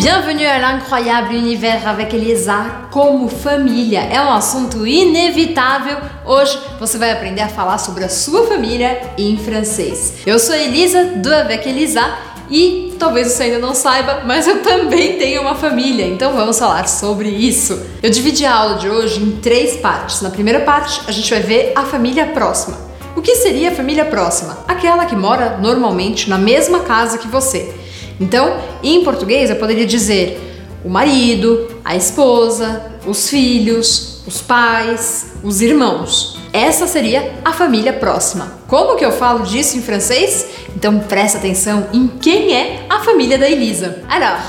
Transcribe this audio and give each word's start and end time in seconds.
Bienvenue 0.00 0.46
à 0.46 0.58
l'incroyable 0.58 1.34
univers 1.34 1.86
avec 1.86 2.16
Elisa 2.16 2.88
como 2.90 3.28
família. 3.28 4.00
É 4.00 4.18
um 4.22 4.32
assunto 4.32 4.86
inevitável. 4.86 5.98
Hoje 6.24 6.58
você 6.80 6.96
vai 6.96 7.10
aprender 7.10 7.42
a 7.42 7.48
falar 7.48 7.76
sobre 7.76 8.04
a 8.04 8.08
sua 8.08 8.46
família 8.46 9.12
em 9.18 9.36
francês. 9.36 10.14
Eu 10.24 10.38
sou 10.38 10.54
Elisa 10.54 11.04
do 11.16 11.30
Avec 11.30 11.68
Elisa 11.68 12.02
e 12.50 12.94
talvez 12.98 13.28
você 13.28 13.42
ainda 13.42 13.58
não 13.58 13.74
saiba, 13.74 14.22
mas 14.24 14.48
eu 14.48 14.62
também 14.62 15.18
tenho 15.18 15.42
uma 15.42 15.54
família, 15.54 16.06
então 16.06 16.32
vamos 16.32 16.58
falar 16.58 16.88
sobre 16.88 17.28
isso. 17.28 17.78
Eu 18.02 18.08
dividi 18.08 18.46
a 18.46 18.54
aula 18.54 18.78
de 18.78 18.88
hoje 18.88 19.22
em 19.22 19.32
três 19.32 19.76
partes. 19.76 20.22
Na 20.22 20.30
primeira 20.30 20.60
parte, 20.60 21.02
a 21.06 21.12
gente 21.12 21.28
vai 21.28 21.42
ver 21.42 21.72
a 21.76 21.84
família 21.84 22.24
próxima. 22.28 22.78
O 23.14 23.20
que 23.20 23.34
seria 23.34 23.68
a 23.68 23.74
família 23.74 24.06
próxima? 24.06 24.64
Aquela 24.66 25.04
que 25.04 25.14
mora 25.14 25.58
normalmente 25.58 26.30
na 26.30 26.38
mesma 26.38 26.80
casa 26.80 27.18
que 27.18 27.28
você. 27.28 27.79
Então, 28.20 28.58
em 28.82 29.02
português, 29.02 29.48
eu 29.48 29.56
poderia 29.56 29.86
dizer 29.86 30.38
o 30.84 30.88
marido, 30.90 31.68
a 31.84 31.96
esposa, 31.96 32.92
os 33.06 33.28
filhos, 33.28 34.22
os 34.26 34.40
pais, 34.42 35.32
os 35.42 35.60
irmãos. 35.62 36.38
Essa 36.52 36.86
seria 36.86 37.32
a 37.44 37.52
família 37.52 37.92
próxima. 37.92 38.58
Como 38.68 38.96
que 38.96 39.04
eu 39.04 39.12
falo 39.12 39.44
disso 39.44 39.76
em 39.76 39.82
francês? 39.82 40.46
Então 40.76 40.98
presta 41.00 41.38
atenção 41.38 41.86
em 41.92 42.06
quem 42.06 42.54
é 42.54 42.86
a 42.88 43.00
família 43.00 43.38
da 43.38 43.48
Elisa. 43.48 44.02
Alors, 44.08 44.40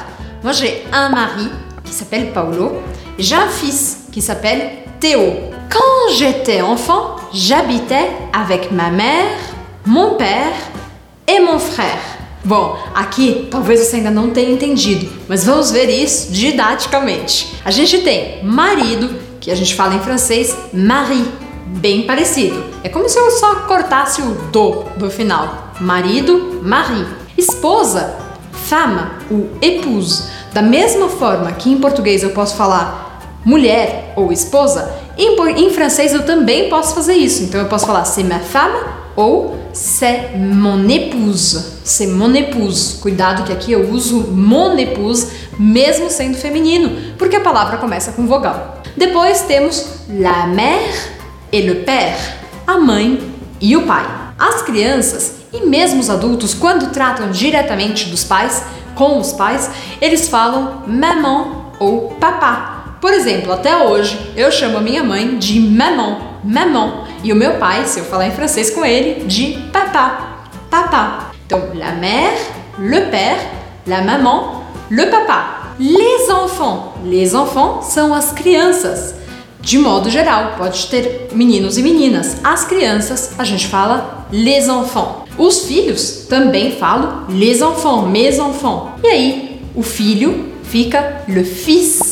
moi 0.43 0.53
j'ai 0.53 0.83
un 0.91 1.09
mari 1.09 1.49
qui 1.83 1.93
s'appelle 1.93 2.31
Paulo, 2.33 2.81
j'ai 3.17 3.35
un 3.35 3.47
fils 3.47 4.07
qui 4.11 4.21
s'appelle 4.21 4.83
Théo. 4.99 5.51
Quand 5.69 6.13
j'étais 6.17 6.61
enfant, 6.61 7.15
j'habitais 7.33 8.09
avec 8.33 8.71
ma 8.71 8.89
mère, 8.89 9.37
mon 9.85 10.15
père 10.15 10.53
et 11.27 11.39
mon 11.39 11.59
frère. 11.59 12.10
Bom, 12.43 12.77
aqui 12.95 13.47
talvez 13.51 13.79
você 13.79 13.97
ainda 13.97 14.09
não 14.09 14.31
tenha 14.31 14.51
entendido, 14.51 15.07
mas 15.27 15.45
vamos 15.45 15.69
ver 15.69 15.89
isso 15.89 16.31
didaticamente. 16.31 17.55
A 17.63 17.69
gente 17.69 17.99
tem 17.99 18.43
marido, 18.43 19.15
que 19.39 19.51
a 19.51 19.55
gente 19.55 19.75
fala 19.75 19.93
em 19.93 19.99
francês 19.99 20.55
mari, 20.73 21.23
bem 21.67 22.01
parecido. 22.03 22.63
É 22.83 22.89
como 22.89 23.07
se 23.07 23.17
eu 23.17 23.29
só 23.31 23.55
cortasse 23.67 24.21
o 24.21 24.33
do 24.51 24.83
do 24.97 25.11
final. 25.11 25.71
Marido, 25.79 26.59
mari. 26.63 27.05
Esposa, 27.37 28.15
femme 28.51 29.01
ou 29.29 29.49
épouse. 29.61 30.23
Da 30.51 30.63
mesma 30.63 31.09
forma 31.09 31.51
que 31.51 31.71
em 31.71 31.77
português 31.77 32.23
eu 32.23 32.31
posso 32.31 32.55
falar 32.55 33.39
mulher 33.45 34.13
ou 34.15 34.31
esposa, 34.31 34.91
em, 35.17 35.35
em 35.57 35.69
francês 35.69 36.13
eu 36.13 36.25
também 36.25 36.69
posso 36.69 36.95
fazer 36.95 37.13
isso. 37.13 37.43
Então 37.43 37.61
eu 37.61 37.67
posso 37.67 37.85
falar 37.85 38.05
c'est 38.05 38.23
ma 38.23 38.39
femme 38.39 39.00
ou 39.21 39.53
c'est 39.73 40.31
mon 40.35 40.87
épouse. 40.89 41.79
C'est 41.83 42.07
mon 42.07 42.33
épouse. 42.33 42.99
Cuidado 43.01 43.43
que 43.43 43.53
aqui 43.53 43.71
eu 43.71 43.91
uso 43.91 44.27
mon 44.31 44.77
épouse, 44.77 45.27
mesmo 45.57 46.09
sendo 46.09 46.37
feminino, 46.37 47.13
porque 47.17 47.35
a 47.35 47.41
palavra 47.41 47.77
começa 47.77 48.11
com 48.11 48.25
vogal. 48.25 48.81
Depois 48.97 49.41
temos 49.43 49.85
la 50.09 50.47
mère 50.47 50.93
et 51.51 51.61
le 51.61 51.75
père, 51.75 52.17
a 52.67 52.77
mãe 52.77 53.19
e 53.59 53.77
o 53.77 53.83
pai. 53.83 54.05
As 54.37 54.61
crianças 54.63 55.35
e 55.53 55.65
mesmo 55.65 55.99
os 55.99 56.09
adultos, 56.09 56.53
quando 56.53 56.91
tratam 56.91 57.29
diretamente 57.29 58.09
dos 58.09 58.23
pais, 58.23 58.63
com 58.95 59.19
os 59.19 59.33
pais, 59.33 59.69
eles 60.01 60.27
falam 60.27 60.83
maman 60.87 61.71
ou 61.79 62.09
papá. 62.19 62.97
Por 63.01 63.13
exemplo, 63.13 63.51
até 63.51 63.75
hoje 63.75 64.17
eu 64.35 64.51
chamo 64.51 64.77
a 64.77 64.81
minha 64.81 65.03
mãe 65.03 65.37
de 65.37 65.59
maman, 65.59 66.17
maman, 66.43 67.00
e 67.23 67.31
o 67.31 67.35
meu 67.35 67.53
pai, 67.55 67.85
se 67.85 67.99
eu 67.99 68.05
falar 68.05 68.27
em 68.27 68.31
francês 68.31 68.69
com 68.69 68.83
ele, 68.83 69.25
de 69.25 69.57
papá, 69.71 70.45
papá. 70.69 71.31
Então, 71.45 71.69
la 71.75 71.91
mère, 71.91 72.37
le 72.79 73.01
père, 73.11 73.39
la 73.85 74.01
maman, 74.01 74.63
le 74.89 75.05
papá. 75.07 75.73
Les 75.79 76.29
enfants, 76.29 76.93
les 77.03 77.33
enfants 77.33 77.85
são 77.85 78.13
as 78.13 78.31
crianças. 78.31 79.15
De 79.59 79.77
modo 79.77 80.09
geral, 80.09 80.55
pode 80.57 80.87
ter 80.87 81.29
meninos 81.33 81.77
e 81.77 81.83
meninas. 81.83 82.37
As 82.43 82.65
crianças, 82.65 83.33
a 83.37 83.43
gente 83.43 83.67
fala 83.67 84.25
les 84.31 84.67
enfants. 84.67 85.29
Os 85.37 85.65
filhos 85.65 86.25
também 86.27 86.71
falam 86.71 87.25
les 87.29 87.61
enfants, 87.61 88.09
mes 88.09 88.39
enfants. 88.39 88.93
E 89.03 89.07
aí, 89.07 89.61
o 89.75 89.83
filho 89.83 90.51
fica 90.63 91.23
le 91.27 91.43
fils. 91.43 92.10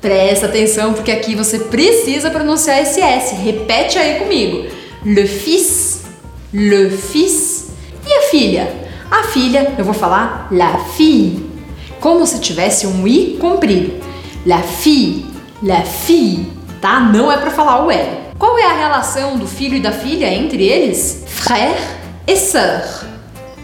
Presta 0.00 0.46
atenção 0.46 0.94
porque 0.94 1.12
aqui 1.12 1.34
você 1.34 1.58
precisa 1.58 2.30
pronunciar 2.30 2.80
esse 2.80 3.00
S. 3.00 3.34
Repete 3.34 3.98
aí 3.98 4.18
comigo. 4.18 4.66
Le 5.04 5.26
fils, 5.26 6.02
le 6.52 6.90
fils. 6.90 7.68
E 8.06 8.12
a 8.12 8.22
filha? 8.30 8.74
A 9.10 9.24
filha, 9.24 9.74
eu 9.76 9.84
vou 9.84 9.92
falar 9.92 10.48
la 10.50 10.78
fille, 10.96 11.50
como 12.00 12.26
se 12.26 12.40
tivesse 12.40 12.86
um 12.86 13.06
i 13.06 13.36
comprido. 13.40 14.02
La 14.46 14.62
fille, 14.62 15.26
la 15.62 15.82
fille, 15.82 16.50
tá? 16.80 17.00
Não 17.00 17.30
é 17.30 17.36
para 17.36 17.50
falar 17.50 17.84
o 17.84 17.90
L. 17.90 18.20
Qual 18.38 18.58
é 18.58 18.64
a 18.64 18.72
relação 18.72 19.36
do 19.36 19.46
filho 19.46 19.76
e 19.76 19.80
da 19.80 19.92
filha 19.92 20.32
entre 20.32 20.64
eles? 20.66 21.24
Frère 21.26 21.76
et 22.26 22.36
sœur. 22.36 23.04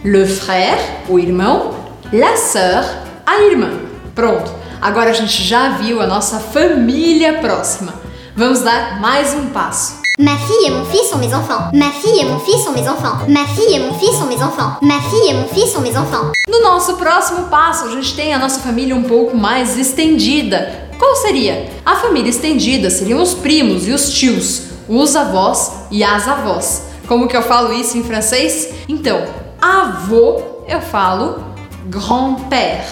Le 0.05 0.27
frère, 0.27 0.79
o 1.09 1.19
irmão, 1.19 1.75
la 2.13 2.37
sœur, 2.37 2.85
a 3.25 3.41
irmã. 3.41 3.71
Pronto. 4.15 4.56
Agora 4.81 5.11
a 5.11 5.13
gente 5.13 5.43
já 5.43 5.71
viu 5.71 6.01
a 6.01 6.07
nossa 6.07 6.39
família 6.39 7.35
próxima. 7.41 7.95
Vamos 8.35 8.61
dar 8.61 9.01
mais 9.01 9.35
um 9.35 9.47
passo. 9.47 10.03
Ma 10.19 10.37
fille 10.39 10.67
et 10.67 10.71
mon 10.71 10.85
fils 10.87 11.11
sont 11.11 11.19
mes 11.19 11.33
enfants. 11.33 11.71
Ma 11.75 11.91
fille 11.91 12.21
et 12.21 12.25
mon 12.25 12.39
fils 12.41 12.65
sont 12.65 12.73
mes 12.73 12.89
enfants. 12.89 13.19
Ma 13.29 13.47
fille 13.47 13.75
et 13.75 13.79
mon 13.79 13.95
fils 13.99 14.17
sont 14.19 14.27
mes 14.27 14.43
enfants. 14.43 14.79
Ma 14.81 15.01
fille 15.01 15.31
et 15.31 15.35
mon 15.35 15.49
fils 15.49 15.73
sont 15.73 15.81
mes 15.81 15.97
enfants. 15.97 16.33
No 16.49 16.63
nosso 16.63 16.95
próximo 16.97 17.49
passo, 17.49 17.85
a 17.85 17.91
gente 17.91 18.15
tem 18.15 18.33
a 18.33 18.39
nossa 18.39 18.61
família 18.61 18.97
um 18.97 19.03
pouco 19.03 19.37
mais 19.37 19.77
estendida. 19.77 20.89
Qual 20.99 21.17
seria? 21.17 21.71
A 21.85 21.97
família 21.97 22.31
estendida 22.31 22.89
seriam 22.89 23.21
os 23.21 23.35
primos 23.35 23.87
e 23.87 23.93
os 23.93 24.11
tios, 24.11 24.63
os 24.89 25.15
avós 25.15 25.73
e 25.91 26.03
as 26.03 26.27
avós. 26.27 26.85
Como 27.07 27.29
que 27.29 27.37
eu 27.37 27.43
falo 27.43 27.73
isso 27.73 27.99
em 27.99 28.03
francês? 28.03 28.71
Então, 28.89 29.23
avô 29.61 30.63
eu 30.67 30.81
falo 30.81 31.45
grand-père, 31.89 32.87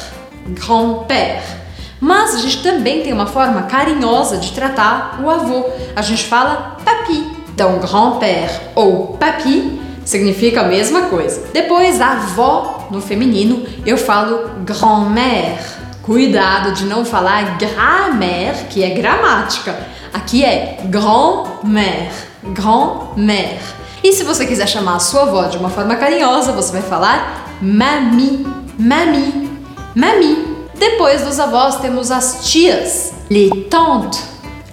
grand-père. 0.49 1.64
Mas 2.05 2.35
a 2.35 2.39
gente 2.39 2.63
também 2.63 3.01
tem 3.01 3.15
uma 3.15 3.25
forma 3.25 3.63
carinhosa 3.63 4.37
de 4.37 4.53
tratar 4.53 5.19
o 5.23 5.31
avô. 5.31 5.65
A 5.97 6.03
gente 6.03 6.25
fala 6.25 6.77
papi. 6.85 7.27
Então, 7.49 7.79
grand-père 7.79 8.53
ou 8.75 9.17
papi 9.17 9.81
significa 10.05 10.61
a 10.61 10.65
mesma 10.65 11.05
coisa. 11.05 11.47
Depois, 11.55 12.03
avó 12.03 12.89
no 12.91 13.01
feminino, 13.01 13.65
eu 13.87 13.97
falo 13.97 14.51
grand-mère. 14.67 15.65
Cuidado 16.03 16.73
de 16.73 16.85
não 16.85 17.07
falar 17.07 17.57
grammaire, 17.57 18.67
que 18.69 18.83
é 18.83 18.91
gramática. 18.91 19.75
Aqui 20.13 20.45
é 20.45 20.81
grand-mère, 20.85 22.13
grand-mère. 22.43 23.63
E 24.03 24.13
se 24.13 24.25
você 24.25 24.45
quiser 24.45 24.69
chamar 24.69 24.97
a 24.97 25.01
sua 25.01 25.23
avó 25.23 25.45
de 25.45 25.57
uma 25.57 25.71
forma 25.71 25.97
carinhosa, 25.97 26.53
você 26.53 26.71
vai 26.71 26.83
falar 26.83 27.49
mami, 27.63 28.47
mami, 28.79 29.51
mami. 29.97 30.54
Depois 30.79 31.23
dos 31.23 31.39
avós 31.39 31.81
temos 31.81 32.11
as 32.11 32.41
tias, 32.51 33.13
les 33.31 33.51
tantes, 33.71 34.23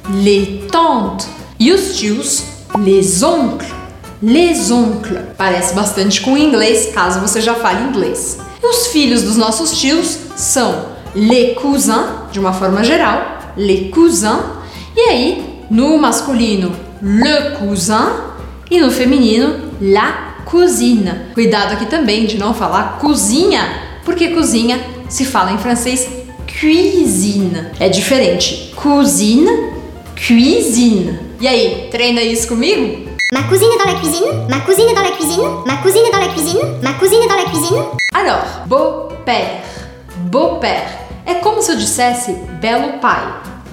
les 0.10 0.70
tantes. 0.72 1.28
E 1.60 1.72
os 1.72 1.98
tios, 1.98 2.44
les 2.80 3.22
oncles, 3.22 3.70
les 4.22 4.72
oncles. 4.72 5.20
Parece 5.38 5.74
bastante 5.74 6.22
com 6.22 6.38
inglês, 6.38 6.92
caso 6.94 7.20
você 7.20 7.40
já 7.40 7.56
fale 7.56 7.84
inglês. 7.84 8.40
Os 8.64 8.88
filhos 8.88 9.24
dos 9.24 9.38
nossos 9.38 9.80
tios 9.80 10.18
são 10.36 10.86
les 11.14 11.58
cousins, 11.58 12.06
de 12.32 12.40
uma 12.40 12.54
forma 12.54 12.84
geral, 12.84 13.54
les 13.56 13.92
cousins. 13.92 14.40
E 14.96 15.00
aí, 15.02 15.64
no 15.70 15.98
masculino, 15.98 16.72
le 17.02 17.58
cousin 17.60 18.10
e 18.70 18.80
no 18.80 18.92
feminino, 18.92 19.72
la 19.82 20.36
cousine. 20.46 21.12
Cuidado 21.34 21.74
aqui 21.74 21.86
também 21.86 22.26
de 22.26 22.38
não 22.38 22.54
falar 22.54 22.98
cozinha, 23.00 23.62
porque 24.04 24.30
cozinha 24.30 24.80
se 25.12 25.26
fala 25.26 25.52
em 25.52 25.58
francês 25.58 26.08
cuisine. 26.60 27.68
É 27.80 27.90
diferente. 27.90 28.72
Cousine, 28.76 29.74
cuisine. 30.16 31.20
E 31.40 31.48
aí, 31.48 31.90
treina 31.92 32.22
isso 32.22 32.48
comigo? 32.48 33.12
Ma 33.34 33.44
cousine 33.44 33.72
est 33.72 33.78
dans 33.78 33.94
la 33.94 34.00
cuisine. 34.00 34.48
Ma 34.50 34.60
cousine 34.62 34.90
est 34.90 34.96
dans 34.96 35.04
la 35.04 35.12
cuisine. 35.12 35.42
Ma 35.66 35.78
cousine 35.78 36.06
est 36.06 36.12
dans 36.12 36.20
la 36.20 36.34
cuisine. 36.34 36.80
Ma 36.82 36.94
cousine 36.94 37.22
est 37.22 37.28
dans 37.28 37.36
la 37.36 37.46
cuisine. 37.46 37.84
Alors, 38.14 38.46
beau-père. 38.68 39.64
Beau-père. 40.30 40.88
É 41.26 41.36
como 41.36 41.62
se 41.62 41.72
eu 41.72 41.78
dissesse 41.78 42.34
belo 42.62 43.00
pai. 43.00 43.22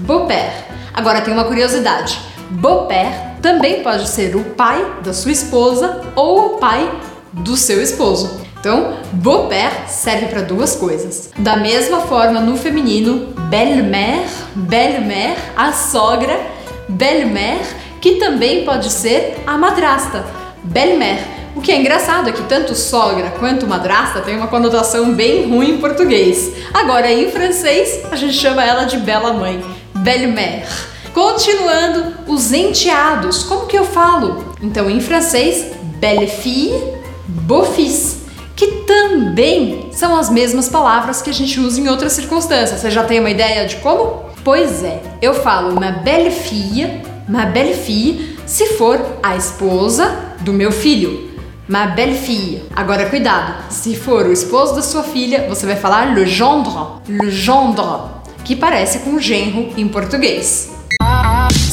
Beau-père. 0.00 0.66
Agora 0.92 1.20
tem 1.20 1.32
uma 1.32 1.44
curiosidade. 1.44 2.18
Beau-père 2.50 3.36
também 3.40 3.82
pode 3.82 4.08
ser 4.08 4.34
o 4.34 4.42
pai 4.42 4.84
da 5.04 5.12
sua 5.12 5.32
esposa 5.32 6.00
ou 6.16 6.46
o 6.46 6.48
pai 6.58 6.90
do 7.32 7.56
seu 7.56 7.80
esposo. 7.82 8.40
Então, 8.60 8.96
beau-père 9.12 9.88
serve 9.88 10.26
para 10.26 10.42
duas 10.42 10.74
coisas. 10.74 11.30
Da 11.38 11.56
mesma 11.56 12.00
forma, 12.00 12.40
no 12.40 12.56
feminino, 12.56 13.32
belle-mère, 13.48 14.28
belle-mère, 14.54 15.36
a 15.56 15.72
sogra, 15.72 16.40
belle-mère, 16.88 17.64
que 18.00 18.16
também 18.16 18.64
pode 18.64 18.90
ser 18.90 19.36
a 19.46 19.56
madrasta, 19.56 20.24
belle-mère. 20.64 21.38
O 21.54 21.60
que 21.60 21.72
é 21.72 21.80
engraçado 21.80 22.28
é 22.28 22.32
que 22.32 22.42
tanto 22.44 22.74
sogra 22.74 23.32
quanto 23.38 23.66
madrasta 23.66 24.20
tem 24.20 24.36
uma 24.36 24.46
conotação 24.48 25.12
bem 25.14 25.48
ruim 25.48 25.70
em 25.70 25.78
português. 25.78 26.52
Agora, 26.72 27.10
em 27.10 27.30
francês, 27.30 28.04
a 28.10 28.16
gente 28.16 28.34
chama 28.34 28.64
ela 28.64 28.84
de 28.84 28.98
bela 28.98 29.32
mãe, 29.32 29.64
belle-mère. 29.94 30.66
Continuando, 31.12 32.14
os 32.26 32.52
enteados, 32.52 33.42
como 33.42 33.66
que 33.66 33.76
eu 33.76 33.84
falo? 33.84 34.54
Então, 34.62 34.88
em 34.88 35.00
francês, 35.00 35.66
belle-fille, 35.98 36.80
beau-fils, 37.26 38.17
que 38.58 38.82
também 38.82 39.88
são 39.92 40.18
as 40.18 40.28
mesmas 40.28 40.68
palavras 40.68 41.22
que 41.22 41.30
a 41.30 41.32
gente 41.32 41.60
usa 41.60 41.80
em 41.80 41.86
outras 41.86 42.12
circunstâncias. 42.12 42.80
Você 42.80 42.90
já 42.90 43.04
tem 43.04 43.20
uma 43.20 43.30
ideia 43.30 43.64
de 43.68 43.76
como? 43.76 44.24
Pois 44.42 44.82
é, 44.82 45.00
eu 45.22 45.32
falo 45.32 45.78
ma 45.78 45.92
belle-fille, 45.92 47.00
ma 47.28 47.46
belle-fille, 47.46 48.36
se 48.44 48.66
for 48.70 49.00
a 49.22 49.36
esposa 49.36 50.12
do 50.40 50.52
meu 50.52 50.72
filho. 50.72 51.30
Ma 51.68 51.86
belle-fille. 51.86 52.64
Agora 52.74 53.08
cuidado, 53.08 53.70
se 53.70 53.94
for 53.94 54.26
o 54.26 54.32
esposo 54.32 54.74
da 54.74 54.82
sua 54.82 55.04
filha, 55.04 55.46
você 55.48 55.64
vai 55.64 55.76
falar 55.76 56.12
le 56.12 56.26
gendre, 56.26 56.74
le 57.06 57.30
gendre, 57.30 58.10
que 58.44 58.56
parece 58.56 59.00
com 59.00 59.20
genro 59.20 59.68
em 59.76 59.86
português. 59.86 60.77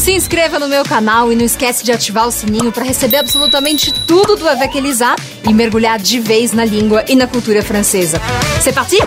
Se 0.06 0.12
inscreva 0.12 0.60
no 0.60 0.68
meu 0.68 0.84
canal 0.84 1.32
e 1.32 1.36
não 1.36 1.44
esquece 1.44 1.84
de 1.84 1.92
ativar 1.92 2.28
o 2.28 2.32
sininho 2.32 2.72
para 2.72 2.84
receber 2.84 3.18
absolutamente 3.18 3.92
tudo 3.92 4.36
do 4.36 4.48
Elisa 4.78 5.16
e 5.44 5.52
mergulhar 5.52 5.98
de 5.98 6.20
vez 6.20 6.52
na 6.52 6.64
língua 6.64 7.04
e 7.08 7.16
na 7.16 7.26
cultura 7.26 7.64
francesa. 7.64 8.22
C'est 8.62 8.72
parti? 8.72 8.98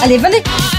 Allez, 0.00 0.22
venez! 0.22 0.73